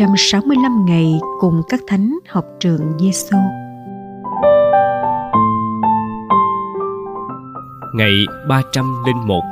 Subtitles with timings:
[0.00, 3.36] 365 ngày cùng các thánh học trường Giêsu.
[7.94, 8.12] Ngày
[8.48, 9.42] 301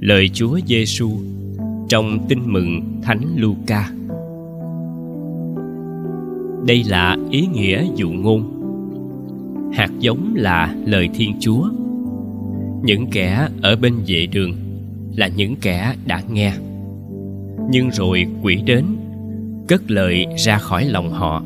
[0.00, 1.10] Lời Chúa Giêsu
[1.88, 3.97] trong Tin mừng Thánh Luca.
[6.68, 8.42] Đây là ý nghĩa dụ ngôn.
[9.74, 11.68] Hạt giống là lời Thiên Chúa.
[12.82, 14.52] Những kẻ ở bên vệ đường
[15.16, 16.52] là những kẻ đã nghe.
[17.70, 18.84] Nhưng rồi quỷ đến,
[19.68, 21.42] cất lời ra khỏi lòng họ,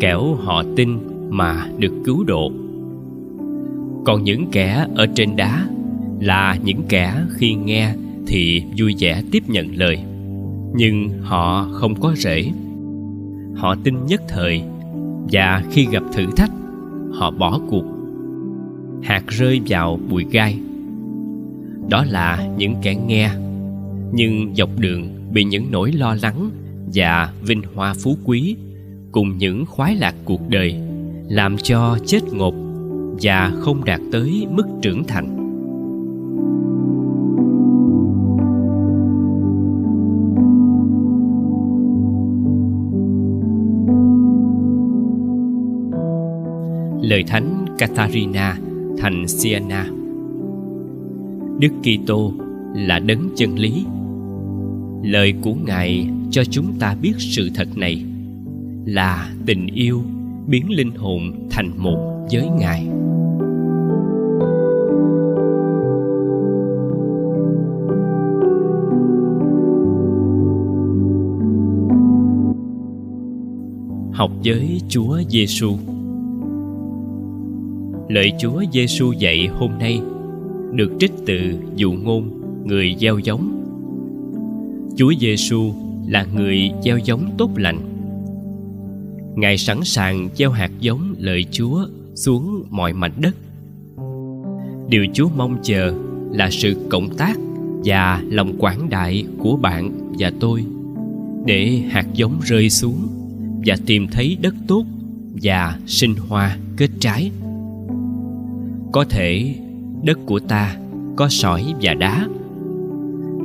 [0.00, 2.52] kẻo họ tin mà được cứu độ.
[4.04, 5.66] Còn những kẻ ở trên đá
[6.20, 7.94] là những kẻ khi nghe
[8.26, 9.98] thì vui vẻ tiếp nhận lời
[10.74, 12.52] nhưng họ không có rễ
[13.56, 14.62] họ tin nhất thời,
[15.32, 16.50] và khi gặp thử thách,
[17.12, 17.84] họ bỏ cuộc.
[19.02, 20.58] Hạt rơi vào bụi gai.
[21.88, 23.30] Đó là những kẻ nghe,
[24.12, 26.50] nhưng dọc đường bị những nỗi lo lắng
[26.94, 28.56] và vinh hoa phú quý
[29.12, 30.74] cùng những khoái lạc cuộc đời
[31.28, 32.54] làm cho chết ngột
[33.22, 35.39] và không đạt tới mức trưởng thành.
[47.10, 48.58] Lời thánh Katharina
[48.98, 49.86] thành Siena.
[51.58, 52.32] Đức Kitô
[52.74, 53.84] là đấng chân lý.
[55.02, 58.04] Lời của Ngài cho chúng ta biết sự thật này
[58.84, 60.02] là tình yêu
[60.46, 62.86] biến linh hồn thành một với Ngài.
[74.12, 75.76] Học với Chúa Giêsu.
[78.10, 80.00] Lời Chúa Giêsu dạy hôm nay,
[80.72, 81.38] được trích từ
[81.76, 82.30] dụ ngôn
[82.64, 83.62] người gieo giống.
[84.96, 85.72] Chúa Giêsu
[86.08, 87.80] là người gieo giống tốt lành.
[89.36, 93.36] Ngài sẵn sàng gieo hạt giống lời Chúa xuống mọi mảnh đất.
[94.88, 95.94] Điều Chúa mong chờ
[96.30, 97.38] là sự cộng tác
[97.84, 100.64] và lòng quảng đại của bạn và tôi
[101.46, 103.08] để hạt giống rơi xuống
[103.66, 104.84] và tìm thấy đất tốt
[105.42, 107.30] và sinh hoa kết trái
[108.92, 109.54] có thể
[110.02, 110.76] đất của ta
[111.16, 112.28] có sỏi và đá.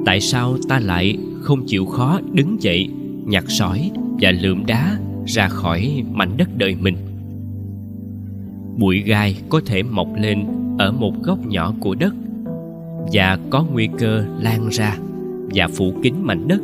[0.05, 2.89] Tại sao ta lại không chịu khó đứng dậy,
[3.25, 3.91] nhặt sỏi
[4.21, 6.95] và lượm đá ra khỏi mảnh đất đời mình?
[8.77, 10.45] Bụi gai có thể mọc lên
[10.77, 12.13] ở một góc nhỏ của đất
[13.13, 14.97] và có nguy cơ lan ra
[15.55, 16.61] và phủ kín mảnh đất.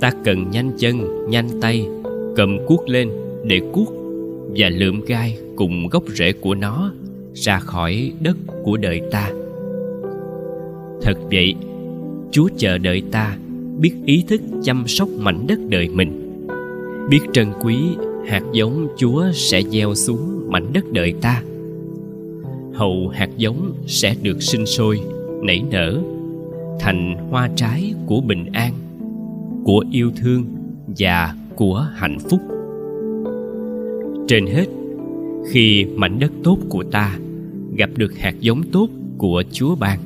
[0.00, 1.00] Ta cần nhanh chân,
[1.30, 1.86] nhanh tay
[2.36, 3.10] cầm cuốc lên
[3.44, 3.88] để cuốc
[4.56, 6.92] và lượm gai cùng gốc rễ của nó
[7.34, 9.30] ra khỏi đất của đời ta.
[11.02, 11.54] Thật vậy,
[12.30, 13.36] chúa chờ đợi ta
[13.78, 16.46] biết ý thức chăm sóc mảnh đất đời mình,
[17.10, 17.76] biết trân quý
[18.26, 21.42] hạt giống chúa sẽ gieo xuống mảnh đất đời ta.
[22.72, 25.00] Hậu hạt giống sẽ được sinh sôi,
[25.42, 26.00] nảy nở,
[26.80, 28.72] thành hoa trái của bình an,
[29.64, 30.44] của yêu thương
[30.98, 32.40] và của hạnh phúc.
[34.28, 34.66] Trên hết
[35.48, 37.18] khi mảnh đất tốt của ta
[37.76, 39.98] gặp được hạt giống tốt của chúa ban.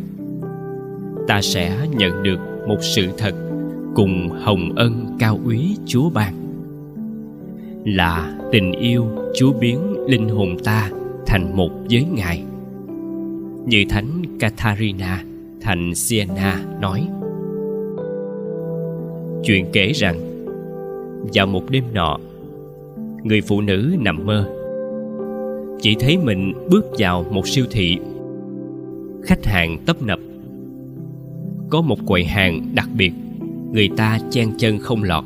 [1.29, 3.35] Ta sẽ nhận được một sự thật
[3.95, 6.35] cùng hồng ân cao úy chúa ban.
[7.85, 9.79] Là tình yêu chúa biến
[10.09, 10.91] linh hồn ta
[11.27, 12.43] thành một với ngài.
[13.67, 15.25] Như thánh Katharina
[15.61, 17.09] thành Siena nói.
[19.45, 20.17] Chuyện kể rằng,
[21.35, 22.19] vào một đêm nọ,
[23.23, 24.64] người phụ nữ nằm mơ
[25.85, 27.99] chỉ thấy mình bước vào một siêu thị.
[29.23, 30.19] Khách hàng tấp nập.
[31.71, 33.13] Có một quầy hàng đặc biệt,
[33.73, 35.25] người ta chen chân không lọt.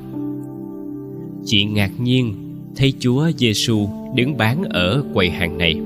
[1.44, 2.34] Chị ngạc nhiên
[2.76, 5.80] thấy chúa giêsu đứng bán ở quầy hàng này.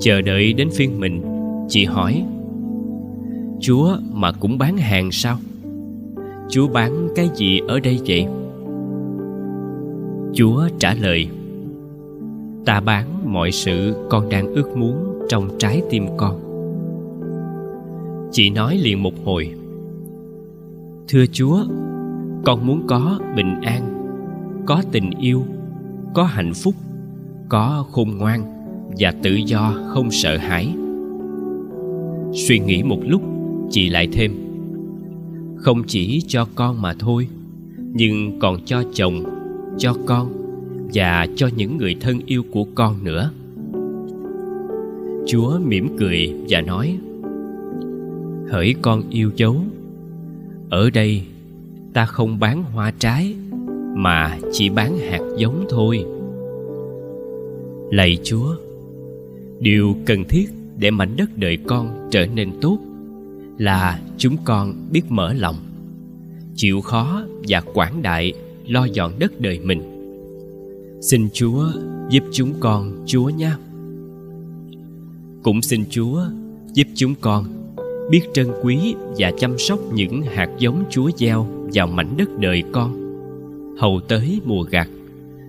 [0.00, 1.22] Chờ đợi đến phiên mình,
[1.68, 2.24] chị hỏi,
[3.60, 5.38] chúa mà cũng bán hàng sao?
[6.48, 8.26] Chúa bán cái gì ở đây vậy?
[10.34, 11.28] Chúa trả lời
[12.64, 16.40] ta bán mọi sự con đang ước muốn trong trái tim con.
[18.32, 19.54] Chị nói liền một hồi.
[21.08, 21.64] Thưa chúa,
[22.44, 23.82] con muốn có bình an,
[24.66, 25.44] có tình yêu,
[26.14, 26.74] có hạnh phúc,
[27.48, 28.42] có khôn ngoan
[28.98, 30.74] và tự do không sợ hãi.
[32.32, 33.22] Suy nghĩ một lúc,
[33.70, 34.32] chị lại thêm.
[35.56, 37.28] Không chỉ cho con mà thôi,
[37.78, 39.24] nhưng còn cho chồng,
[39.78, 40.39] cho con
[40.94, 43.30] và cho những người thân yêu của con nữa.
[45.26, 46.98] Chúa mỉm cười và nói,
[48.48, 49.56] hỡi con yêu dấu,
[50.70, 51.22] ở đây
[51.92, 53.34] ta không bán hoa trái
[53.94, 56.04] mà chỉ bán hạt giống thôi.
[57.90, 58.56] Lạy chúa,
[59.60, 60.46] điều cần thiết
[60.78, 62.78] để mảnh đất đời con trở nên tốt
[63.58, 65.56] là chúng con biết mở lòng,
[66.54, 68.32] chịu khó và quảng đại
[68.66, 69.99] lo dọn đất đời mình
[71.00, 71.66] xin chúa
[72.10, 73.56] giúp chúng con, chúa nha
[75.42, 76.22] cũng xin chúa
[76.72, 77.44] giúp chúng con
[78.10, 82.62] biết trân quý và chăm sóc những hạt giống chúa gieo vào mảnh đất đời
[82.72, 83.00] con.
[83.78, 84.88] Hầu tới mùa gặt,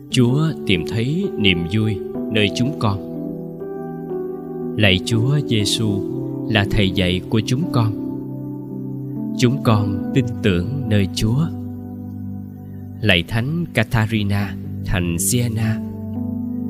[0.09, 1.97] chúa tìm thấy niềm vui
[2.31, 3.11] nơi chúng con.
[4.77, 6.01] Lạy chúa giêsu
[6.49, 7.93] là thầy dạy của chúng con.
[9.37, 11.45] Chúng con tin tưởng nơi chúa.
[13.01, 15.79] Lạy thánh Katharina thành Siena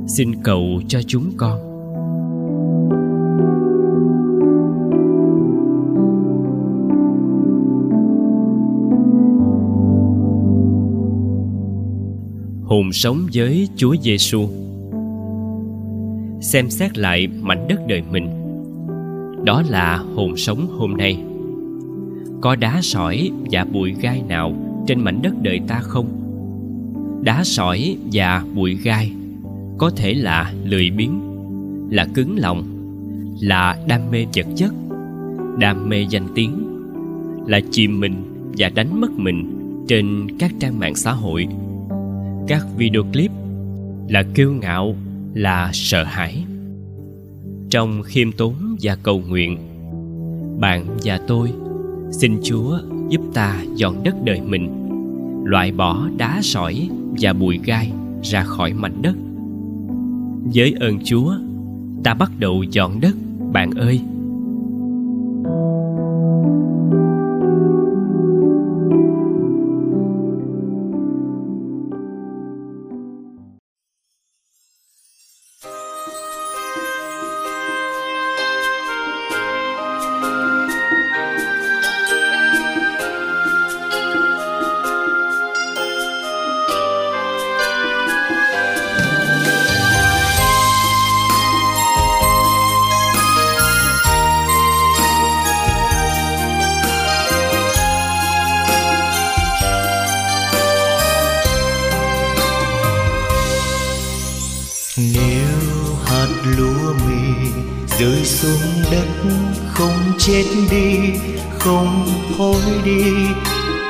[0.07, 1.71] xin cầu cho chúng con
[12.71, 14.47] hồn sống với Chúa Giêsu.
[16.41, 18.29] Xem xét lại mảnh đất đời mình.
[19.45, 21.23] Đó là hồn sống hôm nay.
[22.41, 24.53] Có đá sỏi và bụi gai nào
[24.87, 26.30] trên mảnh đất đời ta không?
[27.23, 29.11] Đá sỏi và bụi gai
[29.77, 31.21] có thể là lười biếng,
[31.89, 32.63] là cứng lòng,
[33.41, 34.73] là đam mê vật chất,
[35.59, 36.51] đam mê danh tiếng,
[37.47, 38.15] là chìm mình
[38.57, 39.57] và đánh mất mình
[39.87, 41.47] trên các trang mạng xã hội.
[42.47, 43.31] Các video clip
[44.09, 44.95] là kiêu ngạo
[45.33, 46.43] là sợ hãi.
[47.69, 49.57] Trong khiêm tốn và cầu nguyện
[50.59, 51.51] bạn và tôi
[52.11, 52.79] xin chúa
[53.09, 54.80] giúp ta dọn đất đời mình
[55.43, 56.89] loại bỏ đá sỏi
[57.21, 57.91] và bụi gai
[58.23, 59.15] ra khỏi mảnh đất.
[60.53, 61.35] Với ơn chúa,
[62.03, 63.15] ta bắt đầu dọn đất,
[63.51, 64.01] bạn ơi.
[108.01, 109.07] Rơi xuống đất,
[109.73, 110.95] không chết đi,
[111.59, 112.07] không
[112.37, 113.03] thôi đi,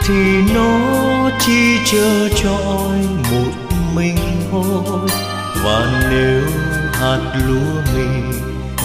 [0.04, 0.80] thì nó
[1.40, 2.98] chỉ chờ trọi
[3.32, 3.52] một
[3.96, 4.18] mình
[4.52, 5.10] thôi.
[5.64, 6.42] Và nếu
[6.94, 8.38] hạt lúa mì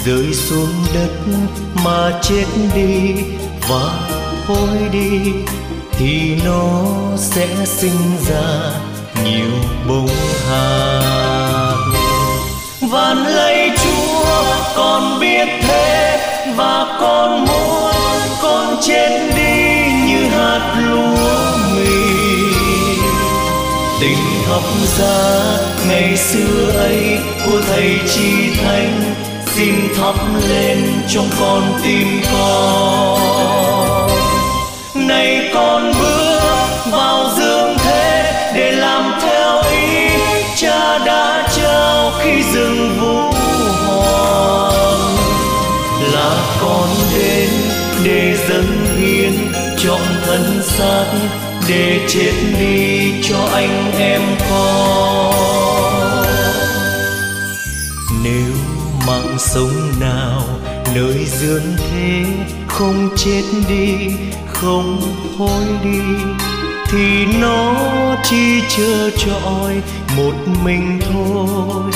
[0.04, 1.10] rơi xuống đất
[1.84, 3.14] mà chết đi
[3.68, 4.08] và
[4.46, 5.32] thôi đi,
[5.92, 6.82] thì nó
[7.16, 8.72] sẽ sinh ra
[9.24, 9.52] nhiều
[9.88, 10.08] bông
[10.48, 11.76] hạt
[12.90, 13.65] van lấy
[14.76, 16.18] con biết thế
[16.56, 22.16] và con muốn con chết đi như hạt lúa mì.
[24.00, 24.62] Tình học
[24.98, 25.58] giá
[25.88, 29.14] ngày xưa ấy của thầy chi thánh
[29.46, 30.14] xin thắp
[30.48, 34.08] lên trong con tim con.
[34.94, 36.40] Nay con bước
[36.90, 37.25] vào
[48.48, 49.32] dâng hiến
[49.78, 51.04] chọn thân xác
[51.68, 56.26] để chết đi cho anh em con.
[58.24, 58.52] Nếu
[59.06, 60.42] mạng sống nào
[60.94, 62.24] nơi dương thế
[62.68, 64.10] không chết đi,
[64.52, 65.00] không
[65.38, 66.00] thôi đi,
[66.90, 67.74] thì nó
[68.24, 69.74] chỉ chờ trọi
[70.16, 70.34] một
[70.64, 71.92] mình thôi.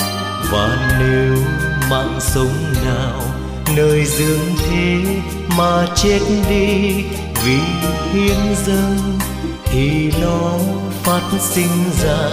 [0.50, 1.34] Và nếu
[1.90, 3.09] mạng sống nào
[3.76, 4.96] nơi dương thế
[5.58, 7.04] mà chết đi
[7.44, 7.58] vì
[8.12, 9.18] hiến dâng,
[9.64, 10.58] thì nó
[11.02, 12.28] phát sinh ra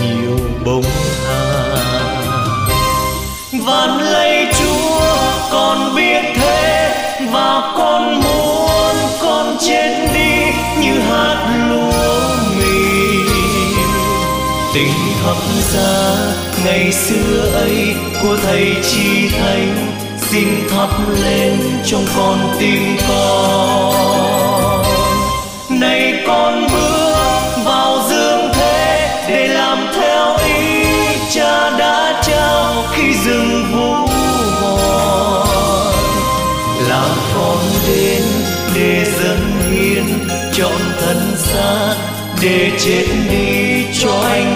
[0.00, 0.84] nhiều bông
[1.26, 1.92] hà
[3.66, 5.16] van lấy chúa,
[5.52, 6.94] con biết thế,
[7.32, 10.52] và con muốn con chết đi
[10.82, 13.18] như hạt lúa mì.
[14.74, 14.92] Tình
[15.24, 15.36] thập
[15.72, 16.16] giá
[16.64, 20.01] ngày xưa ấy của thầy chi thánh
[20.32, 20.88] xin thắp
[21.22, 24.82] lên trong con tim con.
[25.68, 27.14] Nay con bước
[27.64, 30.84] vào dương thế để làm theo ý
[31.30, 33.94] cha đã trao khi dừng vũ
[34.60, 35.46] hồn
[36.88, 37.58] là con
[37.88, 38.22] đến
[38.74, 40.04] để dâng hiến,
[40.52, 41.94] chọn thân xác
[42.42, 44.51] để chết đi cho anh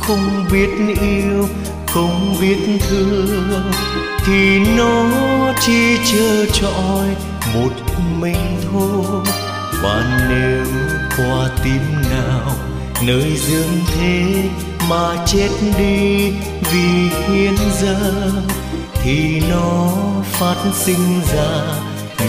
[0.00, 0.68] không biết
[1.00, 1.48] yêu,
[1.86, 3.72] không biết thương,
[4.26, 5.04] thì nó
[5.60, 7.06] chỉ chờ trọi
[7.54, 7.72] một
[8.20, 9.22] mình thôi.
[9.82, 10.64] Và nếu
[11.16, 12.52] qua tim nào,
[13.06, 14.24] nơi dương thế
[14.88, 15.48] mà chết
[15.78, 16.30] đi
[16.72, 18.42] vì hiến dâng,
[18.94, 21.60] thì nó phát sinh ra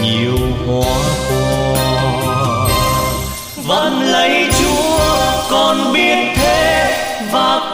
[0.02, 0.98] nhiều hoa
[1.30, 2.68] quả.
[3.66, 4.98] Vẫn lấy chúa,
[5.50, 6.37] con biết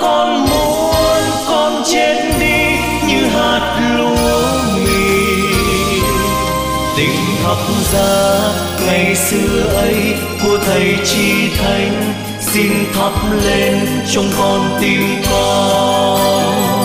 [0.00, 2.76] con muốn con chết đi
[3.08, 5.50] như hạt lúa mì.
[6.96, 7.58] Tình thập
[7.92, 8.38] ra
[8.86, 13.12] ngày xưa ấy của thầy chi thánh xin thắp
[13.44, 16.83] lên trong con tim con.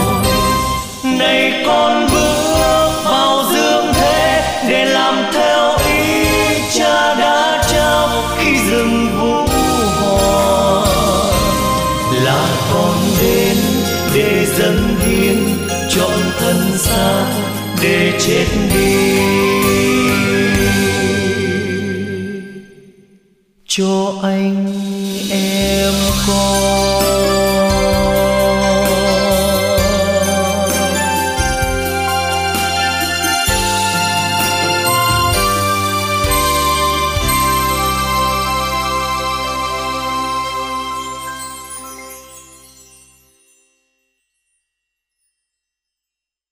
[23.70, 24.66] cho anh
[25.30, 25.94] em
[26.28, 27.39] con.